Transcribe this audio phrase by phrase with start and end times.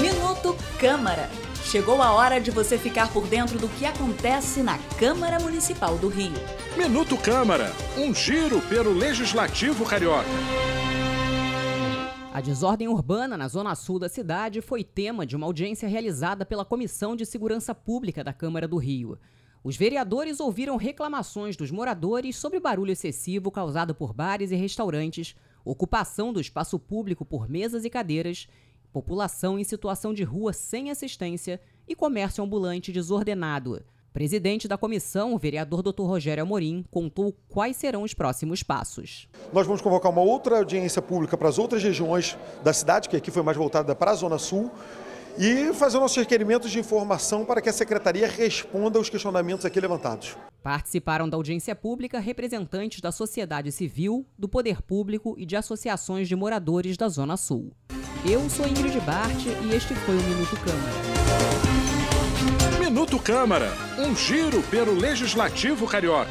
[0.00, 1.28] Minuto Câmara.
[1.64, 6.08] Chegou a hora de você ficar por dentro do que acontece na Câmara Municipal do
[6.08, 6.32] Rio.
[6.76, 10.28] Minuto Câmara, um giro pelo Legislativo Carioca.
[12.32, 16.64] A desordem urbana na zona sul da cidade foi tema de uma audiência realizada pela
[16.64, 19.18] Comissão de Segurança Pública da Câmara do Rio.
[19.64, 26.32] Os vereadores ouviram reclamações dos moradores sobre barulho excessivo causado por bares e restaurantes, ocupação
[26.32, 28.48] do espaço público por mesas e cadeiras,
[28.92, 33.82] população em situação de rua sem assistência e comércio ambulante desordenado.
[34.12, 36.02] Presidente da comissão, o vereador Dr.
[36.02, 39.28] Rogério Amorim, contou quais serão os próximos passos.
[39.52, 43.30] Nós vamos convocar uma outra audiência pública para as outras regiões da cidade, que aqui
[43.30, 44.68] foi mais voltada para a Zona Sul,
[45.38, 50.36] e fazer nossos requerimentos de informação para que a secretaria responda aos questionamentos aqui levantados.
[50.62, 56.36] Participaram da audiência pública representantes da sociedade civil, do poder público e de associações de
[56.36, 57.72] moradores da Zona Sul.
[58.28, 61.10] Eu sou Ingrid Bart e este foi o Minuto Câmara.
[62.78, 66.30] Minuto Câmara, um giro pelo Legislativo Carioca.